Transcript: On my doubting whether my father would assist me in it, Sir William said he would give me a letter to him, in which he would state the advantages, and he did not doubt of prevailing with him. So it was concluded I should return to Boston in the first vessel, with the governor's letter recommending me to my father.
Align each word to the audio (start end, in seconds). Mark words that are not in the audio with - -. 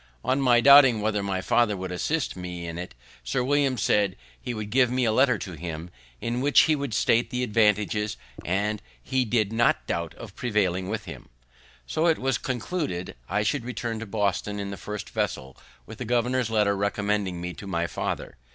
On 0.25 0.41
my 0.41 0.61
doubting 0.61 0.99
whether 0.99 1.21
my 1.21 1.41
father 1.41 1.77
would 1.77 1.91
assist 1.91 2.35
me 2.35 2.65
in 2.65 2.79
it, 2.79 2.95
Sir 3.23 3.43
William 3.43 3.77
said 3.77 4.15
he 4.41 4.51
would 4.51 4.71
give 4.71 4.89
me 4.89 5.05
a 5.05 5.11
letter 5.11 5.37
to 5.37 5.51
him, 5.53 5.91
in 6.19 6.41
which 6.41 6.61
he 6.61 6.75
would 6.75 6.95
state 6.95 7.29
the 7.29 7.43
advantages, 7.43 8.17
and 8.43 8.81
he 9.03 9.25
did 9.25 9.53
not 9.53 9.85
doubt 9.85 10.15
of 10.15 10.35
prevailing 10.35 10.89
with 10.89 11.05
him. 11.05 11.29
So 11.85 12.07
it 12.07 12.17
was 12.17 12.39
concluded 12.39 13.15
I 13.29 13.43
should 13.43 13.63
return 13.63 13.99
to 13.99 14.07
Boston 14.07 14.59
in 14.59 14.71
the 14.71 14.75
first 14.75 15.11
vessel, 15.11 15.55
with 15.85 15.99
the 15.99 16.05
governor's 16.05 16.49
letter 16.49 16.75
recommending 16.75 17.39
me 17.39 17.53
to 17.53 17.67
my 17.67 17.85
father. 17.85 18.37